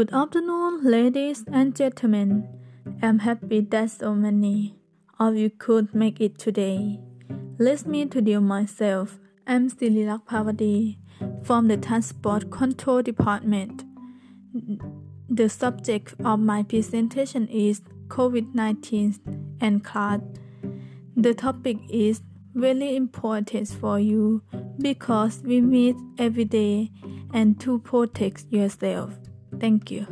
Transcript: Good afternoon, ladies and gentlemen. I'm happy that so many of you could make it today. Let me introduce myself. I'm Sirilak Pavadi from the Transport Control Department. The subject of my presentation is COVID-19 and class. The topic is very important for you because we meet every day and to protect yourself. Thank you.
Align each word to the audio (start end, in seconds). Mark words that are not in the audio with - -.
Good 0.00 0.14
afternoon, 0.14 0.82
ladies 0.82 1.44
and 1.52 1.76
gentlemen. 1.76 2.48
I'm 3.02 3.18
happy 3.18 3.60
that 3.60 3.90
so 3.90 4.14
many 4.14 4.74
of 5.18 5.36
you 5.36 5.50
could 5.50 5.94
make 5.94 6.22
it 6.22 6.38
today. 6.38 7.00
Let 7.58 7.84
me 7.84 8.00
introduce 8.00 8.40
myself. 8.40 9.18
I'm 9.46 9.68
Sirilak 9.68 10.24
Pavadi 10.24 10.96
from 11.44 11.68
the 11.68 11.76
Transport 11.76 12.50
Control 12.50 13.02
Department. 13.02 13.84
The 15.28 15.50
subject 15.50 16.14
of 16.24 16.40
my 16.40 16.62
presentation 16.62 17.46
is 17.48 17.82
COVID-19 18.08 19.18
and 19.60 19.84
class. 19.84 20.20
The 21.14 21.34
topic 21.34 21.76
is 21.90 22.22
very 22.54 22.96
important 22.96 23.68
for 23.68 24.00
you 24.00 24.42
because 24.80 25.42
we 25.44 25.60
meet 25.60 25.96
every 26.18 26.46
day 26.46 26.90
and 27.34 27.60
to 27.60 27.80
protect 27.80 28.46
yourself. 28.50 29.18
Thank 29.58 29.90
you. 29.90 30.06